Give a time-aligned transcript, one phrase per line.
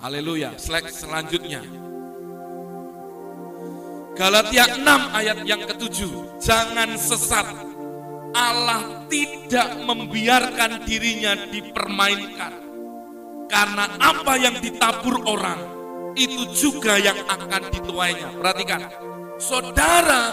[0.00, 0.56] Haleluya.
[0.56, 1.60] Slide selanjutnya.
[4.16, 6.40] Galatia 6 ayat yang ketujuh.
[6.40, 7.44] Jangan sesat.
[8.32, 12.52] Allah tidak membiarkan dirinya dipermainkan.
[13.52, 15.60] Karena apa yang ditabur orang,
[16.16, 18.40] itu juga yang akan dituainya.
[18.40, 18.88] Perhatikan,
[19.36, 20.32] saudara,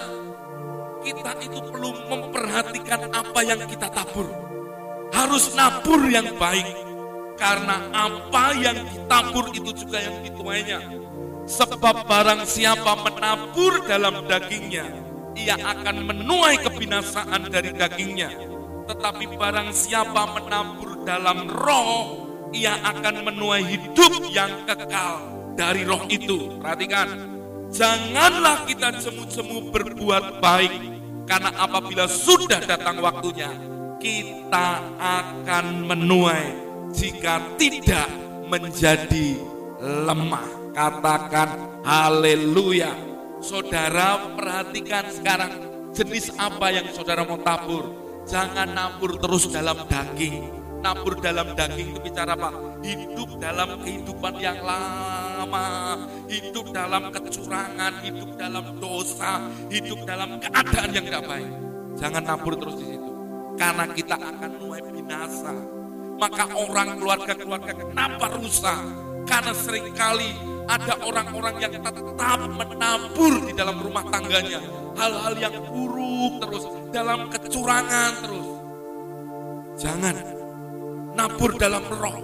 [1.04, 4.32] kita itu perlu memperhatikan apa yang kita tabur.
[5.12, 6.87] Harus nabur yang baik,
[7.38, 10.82] karena apa yang ditabur itu juga yang dituainya.
[11.48, 14.84] Sebab barang siapa menabur dalam dagingnya,
[15.38, 18.36] ia akan menuai kebinasaan dari dagingnya.
[18.90, 25.24] Tetapi barang siapa menabur dalam roh, ia akan menuai hidup yang kekal
[25.56, 26.60] dari roh itu.
[26.60, 27.08] Perhatikan,
[27.72, 30.74] janganlah kita jemu-jemu berbuat baik,
[31.24, 33.56] karena apabila sudah datang waktunya,
[34.04, 36.67] kita akan menuai
[36.98, 38.10] jika tidak
[38.50, 39.38] menjadi
[39.80, 40.74] lemah.
[40.74, 42.94] Katakan haleluya.
[43.38, 45.54] Saudara perhatikan sekarang
[45.94, 47.94] jenis apa yang saudara mau tabur.
[48.26, 50.50] Jangan nabur terus dalam daging.
[50.78, 52.54] Nabur dalam daging itu bicara apa?
[52.86, 55.66] Hidup dalam kehidupan yang lama.
[56.30, 61.50] Hidup dalam kecurangan, hidup dalam dosa, hidup dalam keadaan yang tidak baik.
[61.98, 63.12] Jangan nabur terus di situ.
[63.58, 65.77] Karena kita akan mulai binasa.
[66.18, 68.82] Maka orang keluarga-keluarga kenapa rusak?
[69.30, 70.34] Karena sering kali
[70.66, 71.94] ada orang-orang yang tetap
[72.50, 74.60] menabur di dalam rumah tangganya.
[74.98, 78.48] Hal-hal yang buruk terus, dalam kecurangan terus.
[79.78, 80.16] Jangan
[81.14, 82.18] nabur dalam roh.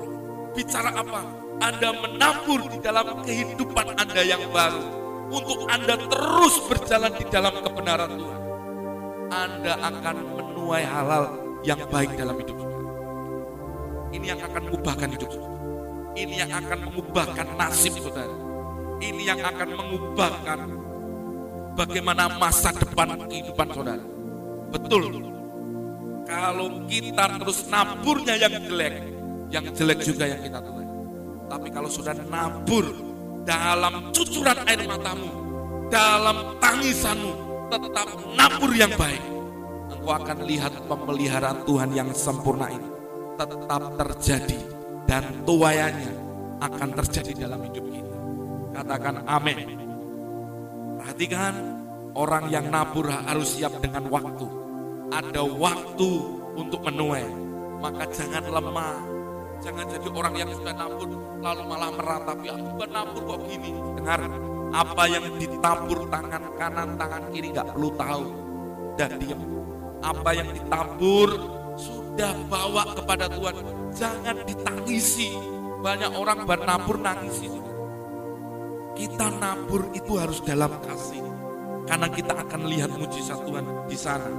[0.58, 1.22] Bicara apa?
[1.62, 4.82] Anda menabur di dalam kehidupan Anda yang baru.
[5.30, 8.42] Untuk Anda terus berjalan di dalam kebenaran Tuhan.
[9.34, 11.24] Anda akan menuai hal-hal
[11.62, 12.73] yang baik dalam hidup.
[14.14, 15.32] Ini yang akan mengubahkan hidup.
[16.14, 18.36] Ini yang akan mengubahkan nasib saudara.
[19.02, 20.60] Ini yang akan mengubahkan
[21.74, 24.06] bagaimana masa depan kehidupan saudara.
[24.70, 25.34] Betul.
[26.30, 28.96] Kalau kita terus naburnya yang jelek,
[29.50, 30.88] yang jelek juga yang kita tuai.
[31.50, 32.86] Tapi kalau sudah nabur
[33.44, 35.30] dalam cucuran air matamu,
[35.90, 37.34] dalam tangisanmu,
[37.74, 39.26] tetap nabur yang baik.
[39.90, 42.93] Engkau akan lihat pemeliharaan Tuhan yang sempurna ini
[43.38, 44.60] tetap terjadi
[45.10, 46.14] dan tuayannya
[46.64, 48.18] akan terjadi dalam hidup kita.
[48.74, 49.60] Katakan amin.
[50.98, 51.54] Perhatikan
[52.16, 54.48] orang yang nabur harus siap dengan waktu.
[55.14, 56.12] Ada waktu
[56.58, 57.28] untuk menuai.
[57.84, 58.98] Maka jangan lemah.
[59.64, 61.10] Jangan jadi orang yang sudah nabur
[61.44, 62.48] lalu malah meratapi.
[62.50, 63.72] Aku bukan nabur kok gini.
[64.00, 64.22] Dengar,
[64.72, 68.26] apa yang ditabur tangan kanan, tangan kiri nggak perlu tahu.
[68.96, 69.42] Dan diam.
[70.04, 71.30] Apa yang ditabur
[72.14, 73.58] sudah bawa kepada Tuhan.
[73.98, 75.34] Jangan ditangisi.
[75.82, 77.50] Banyak orang bernabur nangisi.
[78.94, 81.26] Kita nabur itu harus dalam kasih.
[81.90, 84.30] Karena kita akan lihat mujizat Tuhan di sana.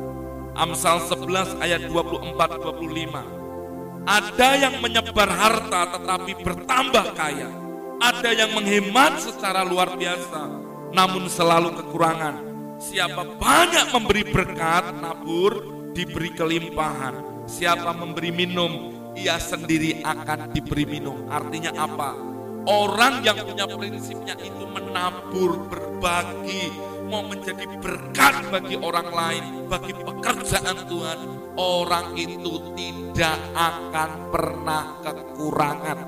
[0.54, 4.06] Amsal 11 ayat 24 25.
[4.06, 7.50] Ada yang menyebar harta tetapi bertambah kaya.
[7.98, 10.46] Ada yang menghemat secara luar biasa
[10.94, 12.38] namun selalu kekurangan.
[12.78, 15.52] Siapa banyak memberi berkat, nabur,
[15.90, 17.33] diberi kelimpahan.
[17.44, 21.28] Siapa memberi minum, ia sendiri akan diberi minum.
[21.28, 22.16] Artinya apa?
[22.64, 26.72] Orang yang punya prinsipnya itu menabur, berbagi,
[27.12, 31.18] mau menjadi berkat bagi orang lain, bagi pekerjaan Tuhan,
[31.60, 35.98] orang itu tidak akan pernah kekurangan,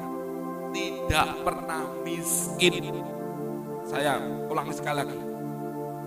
[0.72, 3.04] tidak pernah miskin.
[3.84, 4.16] Saya
[4.48, 5.18] ulangi sekali lagi.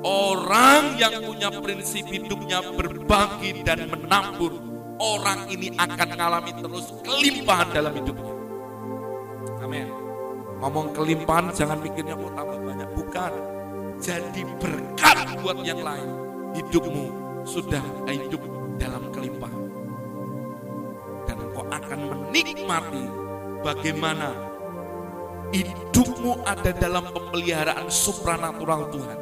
[0.02, 4.69] Orang yang punya prinsip hidupnya berbagi dan menabur,
[5.00, 8.36] orang ini akan mengalami terus kelimpahan dalam hidupnya.
[9.64, 9.88] Amin.
[10.60, 13.32] Ngomong kelimpahan jangan mikirnya mau tambah banyak, bukan.
[14.00, 16.10] Jadi berkat buat yang lain.
[16.56, 17.06] Hidupmu
[17.48, 18.44] sudah hidup
[18.76, 19.64] dalam kelimpahan.
[21.28, 22.00] Dan engkau akan
[22.32, 23.04] menikmati
[23.64, 24.36] bagaimana
[25.56, 29.20] hidupmu ada dalam pemeliharaan supranatural Tuhan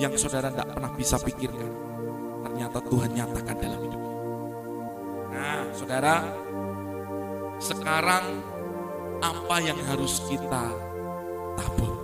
[0.00, 1.72] yang saudara tidak pernah bisa pikirkan.
[2.40, 4.09] Ternyata Tuhan nyatakan dalam hidupnya.
[5.30, 6.26] Nah, saudara,
[7.62, 8.42] sekarang
[9.22, 10.74] apa yang harus kita
[11.58, 11.94] tabur?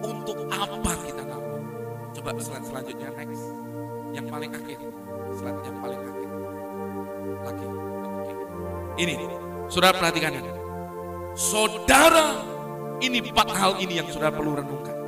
[0.00, 1.60] Untuk apa kita tabur?
[2.16, 3.44] Coba slide selanjutnya next.
[4.10, 4.78] Yang paling akhir.
[5.36, 6.28] Slide yang paling akhir.
[7.46, 7.66] Lagi.
[8.04, 8.34] Oke.
[8.98, 9.14] Ini,
[9.70, 10.52] saudara perhatikan ini.
[11.38, 12.42] Saudara,
[12.98, 15.00] ini empat hal ini yang saudara perlu renungkan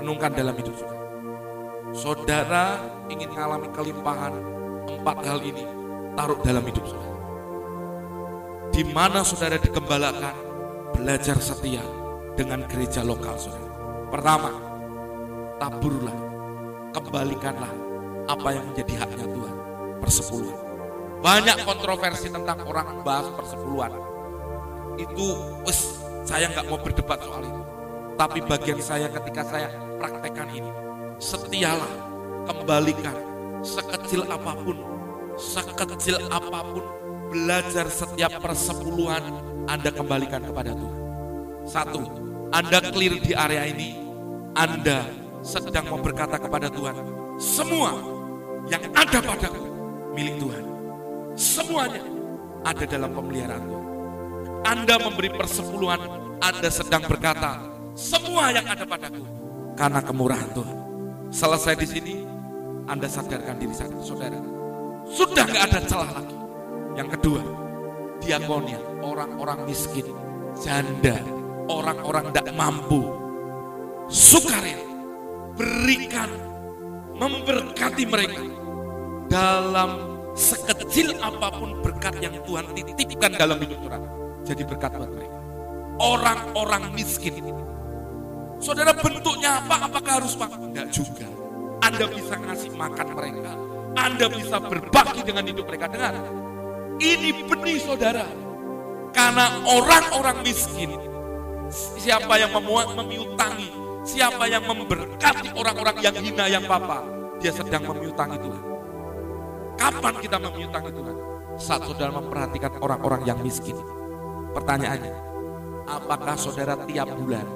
[0.00, 1.04] renungkan dalam hidup saudara.
[1.92, 2.64] Saudara
[3.12, 4.32] ingin mengalami kelimpahan,
[4.98, 5.62] empat hal ini
[6.18, 7.18] taruh dalam hidup saudara.
[8.70, 10.36] Di mana saudara dikembalakan,
[10.94, 11.82] belajar setia
[12.34, 13.70] dengan gereja lokal saudara.
[14.10, 14.50] Pertama,
[15.62, 16.18] taburlah,
[16.96, 17.72] kembalikanlah
[18.26, 19.56] apa yang menjadi haknya Tuhan,
[20.02, 20.60] persepuluhan.
[21.20, 23.92] Banyak kontroversi tentang orang bahas persepuluhan.
[24.96, 25.36] Itu,
[25.68, 27.62] wes, saya nggak mau berdebat soal itu.
[28.16, 29.68] Tapi bagian saya ketika saya
[30.00, 30.70] praktekkan ini,
[31.20, 31.92] setialah,
[32.48, 33.16] kembalikan,
[33.60, 34.76] sekecil apa pun,
[35.36, 36.84] sekecil apa pun,
[37.30, 39.22] belajar setiap persepuluhan
[39.70, 40.98] Anda kembalikan kepada Tuhan.
[41.68, 42.02] Satu,
[42.50, 43.94] Anda clear di area ini,
[44.56, 45.06] Anda
[45.40, 46.96] sedang mau berkata kepada Tuhan,
[47.38, 47.96] semua
[48.68, 49.64] yang ada padaku
[50.12, 50.64] milik Tuhan.
[51.38, 52.02] Semuanya
[52.66, 53.86] ada dalam pemeliharaan Tuhan.
[54.60, 56.00] Anda memberi persepuluhan,
[56.44, 57.64] Anda sedang berkata,
[57.96, 59.24] semua yang ada padaku
[59.78, 60.76] karena kemurahan Tuhan.
[61.30, 62.14] Selesai di sini,
[62.90, 63.70] Anda sadarkan diri
[64.02, 64.34] saudara.
[65.06, 66.36] Sudah nggak ada celah lagi.
[66.98, 67.42] Yang kedua,
[68.18, 70.10] diakonia, orang-orang miskin,
[70.58, 71.22] janda,
[71.70, 73.14] orang-orang tidak mampu,
[74.10, 74.90] sukarela,
[75.54, 76.30] berikan,
[77.14, 78.42] memberkati mereka
[79.30, 84.08] dalam sekecil apa pun berkat yang Tuhan titipkan dalam hidup saudara.
[84.42, 85.38] Jadi berkat buat mereka.
[86.02, 87.38] Orang-orang miskin.
[88.58, 89.86] Saudara bentuknya apa?
[89.86, 90.34] Apakah harus?
[90.34, 91.39] Enggak juga.
[91.90, 93.52] Anda bisa ngasih makan mereka.
[93.98, 95.90] Anda bisa berbagi dengan hidup mereka.
[95.90, 96.14] Dengar,
[97.02, 98.30] ini benih saudara.
[99.10, 100.94] Karena orang-orang miskin,
[101.98, 103.74] siapa yang memuat, memiutangi,
[104.06, 107.02] siapa yang memberkati orang-orang yang hina, yang papa,
[107.42, 108.62] dia sedang memiutangi Tuhan.
[109.74, 111.16] Kapan kita memiutangi Tuhan?
[111.58, 113.74] Saat saudara memperhatikan orang-orang yang miskin.
[114.54, 115.14] Pertanyaannya,
[115.90, 117.46] apakah saudara tiap bulan,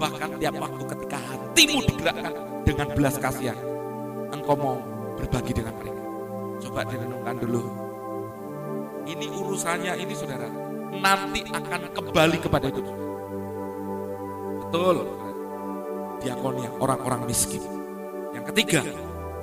[0.00, 3.56] bahkan tiap waktu ketika hatimu digerakkan dengan belas kasihan,
[4.34, 4.76] engkau mau
[5.14, 6.02] berbagi dengan mereka?
[6.66, 7.86] Coba direnungkan dulu
[9.06, 10.50] ini urusannya ini saudara
[10.98, 12.82] nanti akan kembali kepada itu.
[14.66, 14.96] Betul.
[16.18, 17.62] Diakonia orang-orang miskin.
[18.34, 18.82] Yang ketiga,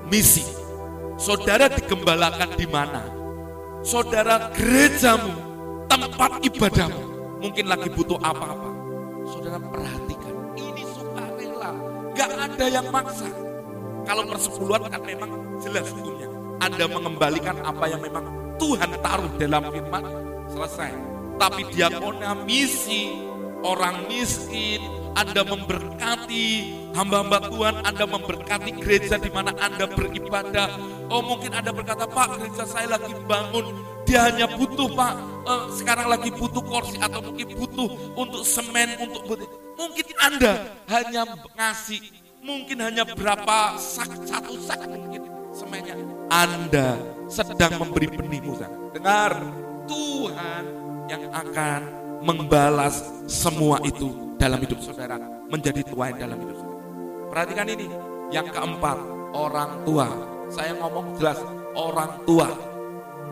[0.04, 0.44] misi.
[1.16, 3.08] Saudara digembalakan di mana?
[3.86, 5.32] Saudara gerejamu,
[5.88, 7.04] tempat ibadahmu,
[7.40, 8.72] mungkin lagi butuh apa-apa.
[9.30, 10.03] Saudara perhatikan,
[12.14, 13.30] gak ada yang maksa.
[14.04, 15.32] Kalau persepuluhan kan memang
[15.64, 16.30] jelas hukumnya.
[16.64, 20.04] Anda mengembalikan apa yang memang Tuhan taruh dalam firman
[20.48, 20.92] selesai.
[21.40, 23.12] Tapi diakonia misi
[23.64, 24.84] orang miskin,
[25.18, 26.48] Anda memberkati
[26.94, 30.70] hamba-hamba Tuhan, Anda memberkati gereja di mana Anda beribadah.
[31.10, 33.66] Oh mungkin Anda berkata, Pak gereja saya lagi bangun,
[34.06, 35.14] dia hanya butuh Pak,
[35.48, 39.63] eh, sekarang lagi butuh kursi atau mungkin butuh untuk semen, untuk butuh.
[39.74, 40.54] Mungkin Anda
[40.90, 41.22] hanya
[41.58, 42.02] ngasih,
[42.46, 45.98] mungkin hanya berapa sak, satu sak mungkin semennya.
[46.30, 46.98] Anda
[47.30, 48.54] sedang memberi benihmu.
[48.94, 49.34] Dengar,
[49.90, 50.64] Tuhan
[51.10, 51.82] yang akan
[52.24, 55.18] membalas semua itu dalam hidup saudara,
[55.50, 56.82] menjadi tuain dalam hidup saudara.
[57.34, 57.88] Perhatikan ini,
[58.30, 58.98] yang keempat,
[59.34, 60.08] orang tua.
[60.54, 61.42] Saya ngomong jelas,
[61.74, 62.50] orang tua.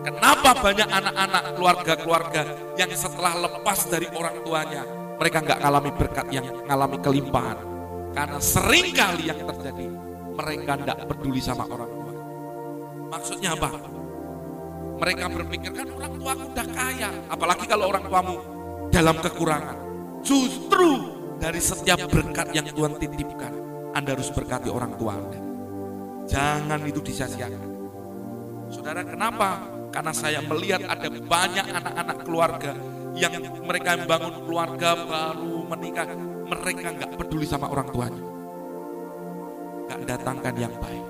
[0.01, 2.41] Kenapa banyak anak-anak keluarga-keluarga
[2.73, 4.81] yang setelah lepas dari orang tuanya,
[5.21, 7.57] mereka nggak ngalami berkat yang ngalami kelimpahan?
[8.17, 9.85] Karena sering kali yang terjadi,
[10.33, 12.13] mereka tidak peduli sama orang tua.
[13.13, 13.69] Maksudnya apa?
[14.97, 18.35] Mereka berpikir kan orang tua udah kaya, apalagi kalau orang tuamu
[18.89, 19.77] dalam kekurangan.
[20.25, 20.89] Justru
[21.37, 23.53] dari setiap berkat yang Tuhan titipkan,
[23.93, 25.39] Anda harus berkati orang tua Anda.
[26.25, 27.69] Jangan itu disia-siakan.
[28.73, 29.69] Saudara, kenapa?
[29.93, 32.73] Karena saya melihat ada banyak anak-anak keluarga
[33.15, 33.33] yang
[33.65, 36.07] mereka membangun keluarga baru menikah,
[36.47, 38.23] mereka nggak peduli sama orang tuanya.
[39.87, 41.03] Nggak datangkan yang baik.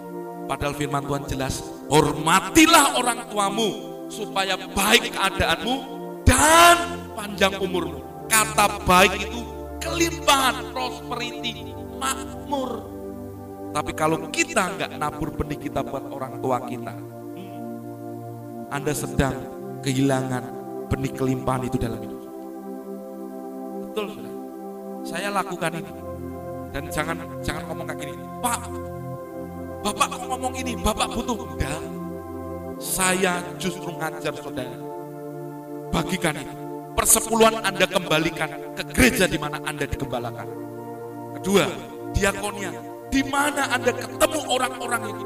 [0.50, 3.70] Padahal firman Tuhan jelas, hormatilah orang tuamu
[4.12, 5.76] supaya baik keadaanmu
[6.28, 6.78] dan
[7.16, 8.28] panjang umurmu.
[8.28, 9.42] Kata baik itu
[9.80, 12.84] kelimpahan, prosperity, makmur.
[13.72, 16.96] Tapi kalau kita nggak nabur benih kita buat orang tua kita,
[18.68, 19.36] Anda sedang
[19.80, 20.61] kehilangan
[20.92, 22.22] benih kelimpahan itu dalam hidup.
[23.88, 24.40] Betul, saudara.
[25.08, 25.92] Saya lakukan ini.
[26.72, 28.62] Dan jangan jangan ngomong kayak gini, Pak,
[29.84, 31.40] Bapak kok ngomong ini, Bapak butuh.
[31.56, 31.84] Enggak.
[32.80, 34.78] Saya justru ngajar saudara.
[35.92, 36.54] Bagikan ini.
[36.92, 40.48] Persepuluhan Anda kembalikan ke gereja di mana Anda dikembalakan.
[41.40, 41.66] Kedua,
[42.14, 42.72] diakonia.
[43.12, 45.26] Di mana Anda ketemu orang-orang ini.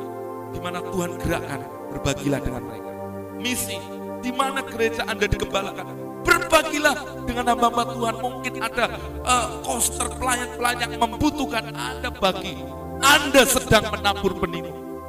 [0.55, 2.91] Di mana Tuhan gerakkan, berbagilah dengan mereka.
[3.37, 3.77] Misi,
[4.25, 5.85] di mana gereja Anda dikembalakan.
[6.25, 8.15] Berbagilah dengan hamba-hamba Tuhan.
[8.17, 12.57] Mungkin ada uh, koster pelayan-pelayan yang membutuhkan Anda bagi
[13.03, 14.63] anda sedang menabur benih.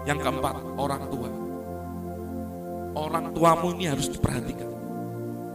[0.06, 1.30] Yang keempat, orang tua.
[2.96, 4.70] Orang tuamu ini harus diperhatikan.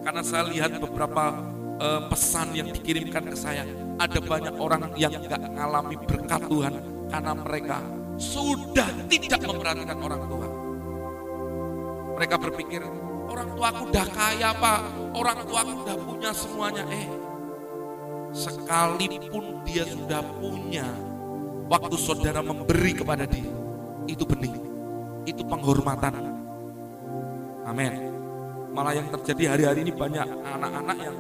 [0.04, 1.40] Karena saya lihat beberapa
[1.80, 3.64] uh, pesan yang dikirimkan ke saya.
[4.02, 6.74] Ada banyak orang yang nggak mengalami berkat Tuhan
[7.08, 7.78] karena mereka
[8.18, 10.48] sudah tidak memperhatikan orang tua.
[12.20, 12.82] Mereka berpikir,
[13.32, 14.80] orang tua aku udah kaya pak,
[15.16, 16.84] orang tua aku udah punya semuanya.
[16.92, 17.08] Eh,
[18.36, 20.88] sekalipun dia sudah punya,
[21.72, 23.48] waktu saudara memberi kepada dia,
[24.08, 24.56] itu benih,
[25.24, 26.16] itu penghormatan.
[27.68, 28.12] Amin.
[28.72, 31.18] Malah yang terjadi hari-hari ini banyak anak-anak yang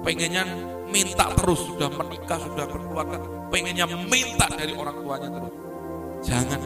[0.00, 0.44] pengennya
[0.88, 3.20] minta terus, sudah menikah, sudah berkeluarga,
[3.52, 5.52] pengennya minta dari orang tuanya terus.
[6.20, 6.60] Jangan,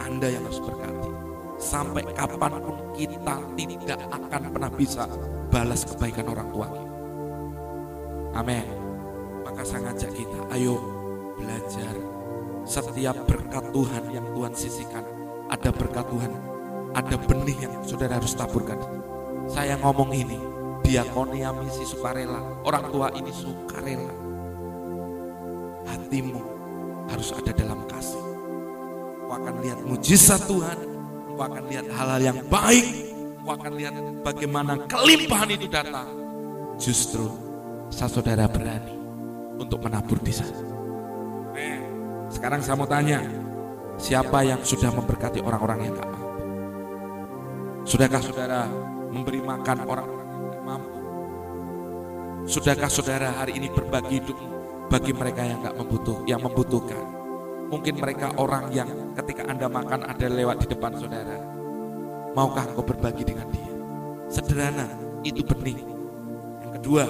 [0.00, 1.15] Anda yang harus berkati.
[1.56, 5.08] Sampai kapan pun kita tidak akan pernah bisa
[5.48, 6.68] balas kebaikan orang tua.
[8.36, 8.66] Amin.
[9.40, 10.76] Maka saya ngajak kita, ayo
[11.40, 11.94] belajar
[12.66, 15.04] setiap berkat Tuhan yang Tuhan sisihkan.
[15.46, 16.32] Ada berkat Tuhan,
[16.92, 18.76] ada benih yang saudara harus taburkan.
[19.46, 20.36] Saya ngomong ini,
[20.82, 24.10] diakonia misi sukarela, orang tua ini sukarela.
[25.86, 26.42] Hatimu
[27.06, 28.24] harus ada dalam kasih.
[29.24, 30.95] Kau akan lihat mujizat Tuhan,
[31.36, 32.86] kau akan lihat hal-hal yang baik,
[33.44, 36.08] kau akan lihat bagaimana kelimpahan itu datang.
[36.80, 37.28] Justru
[37.92, 38.96] saudara berani
[39.60, 40.64] untuk menabur di sana.
[42.32, 43.22] Sekarang saya mau tanya,
[43.96, 46.28] siapa yang sudah memberkati orang-orang yang gak mampu?
[47.86, 48.68] Sudahkah saudara
[49.08, 50.98] memberi makan orang-orang yang gak mampu?
[52.44, 54.38] Sudahkah saudara hari ini berbagi hidup
[54.92, 57.25] bagi mereka yang gak membutuh, yang membutuhkan?
[57.66, 58.86] Mungkin mereka orang yang
[59.18, 61.34] ketika Anda makan ada lewat di depan saudara.
[62.36, 63.72] Maukah engkau berbagi dengan dia?
[64.30, 64.86] Sederhana,
[65.26, 65.82] itu benih.
[66.62, 67.04] Yang kedua,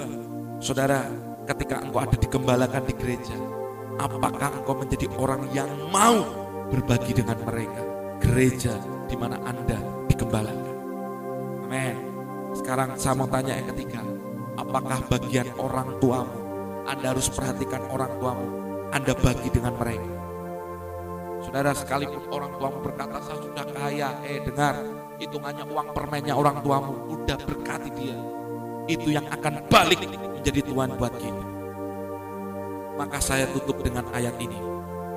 [0.57, 1.05] saudara,
[1.45, 3.37] ketika engkau ada digembalakan di gereja,
[4.01, 6.25] apakah engkau menjadi orang yang mau
[6.73, 7.81] berbagi dengan mereka?
[8.17, 8.73] Gereja
[9.05, 9.77] di mana Anda
[10.09, 10.75] digembalakan.
[11.69, 11.95] Amin.
[12.57, 14.01] Sekarang saya mau tanya yang ketiga,
[14.57, 16.39] apakah bagian orang tuamu?
[16.87, 18.47] Anda harus perhatikan orang tuamu.
[18.95, 20.26] Anda bagi dengan mereka.
[21.47, 24.83] Saudara sekalipun orang tuamu berkata saya sudah kaya, eh dengar,
[25.15, 28.19] hitungannya uang permennya orang tuamu, udah berkati dia.
[28.91, 31.45] Itu yang akan balik menjadi Tuhan buat kita.
[32.99, 34.59] Maka saya tutup dengan ayat ini.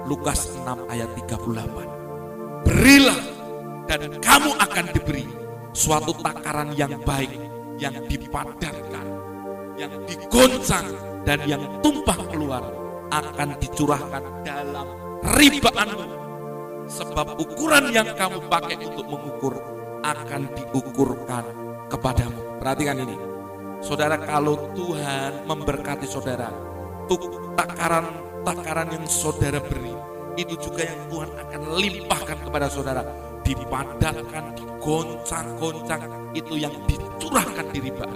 [0.06, 2.62] Lukas 6 ayat 38.
[2.62, 3.20] Berilah
[3.90, 5.26] dan kamu akan diberi
[5.74, 7.34] suatu takaran yang baik,
[7.82, 9.02] yang dipadatkan,
[9.74, 10.94] yang digoncang,
[11.26, 12.62] dan yang tumpah keluar
[13.10, 16.06] akan dicurahkan dalam ribaanmu.
[16.90, 19.54] Sebab ukuran yang kamu pakai untuk mengukur
[20.02, 21.44] akan diukurkan
[21.86, 22.58] kepadamu.
[22.58, 23.16] Perhatikan ini.
[23.80, 26.52] Saudara kalau Tuhan memberkati saudara,
[27.56, 29.94] takaran-takaran yang saudara beri,
[30.36, 33.02] itu juga yang Tuhan akan limpahkan kepada saudara.
[33.40, 38.06] Dipadatkan, digoncang-goncang, itu yang dicurahkan di riba.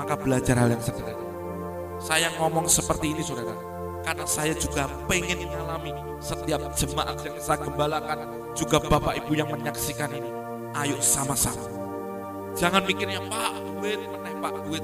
[0.00, 1.20] Maka belajar hal yang sederhana.
[2.00, 3.52] Saya ngomong seperti ini saudara,
[4.02, 8.18] karena saya juga pengen mengalami setiap jemaat yang saya gembalakan,
[8.54, 10.30] juga Bapak Ibu yang menyaksikan ini.
[10.72, 11.68] Ayo sama-sama.
[12.58, 14.82] Jangan mikirnya Pak duit, meneh Pak duit.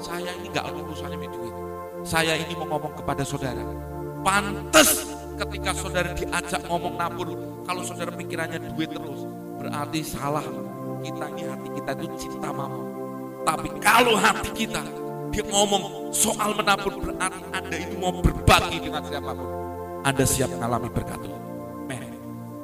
[0.00, 1.54] Saya ini nggak urusannya duit.
[2.00, 3.60] Saya ini mau ngomong kepada saudara.
[4.24, 5.04] Pantes
[5.36, 7.28] ketika saudara diajak ngomong nabur,
[7.64, 9.28] kalau saudara pikirannya duit terus,
[9.60, 10.44] berarti salah.
[11.00, 12.76] Kita ini hati kita itu cinta mama.
[13.48, 14.84] Tapi kalau hati kita
[15.30, 19.48] dia ngomong soal menabur berarti Anda itu mau berbagi dengan siapa pun.
[20.02, 21.20] Anda siap mengalami berkat
[21.86, 22.10] Men,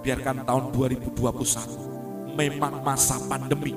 [0.02, 3.74] biarkan tahun 2021 memang masa pandemi.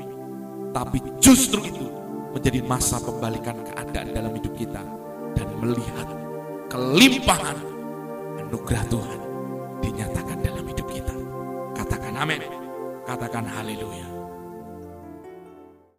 [0.69, 1.86] Tapi justru itu
[2.34, 4.81] menjadi masa pembalikan keadaan dalam hidup kita.
[5.38, 6.08] Dan melihat
[6.67, 7.58] kelimpahan
[8.41, 9.19] anugerah Tuhan
[9.86, 11.15] dinyatakan dalam hidup kita.
[11.77, 12.41] Katakan amin.
[13.05, 14.19] Katakan haleluya.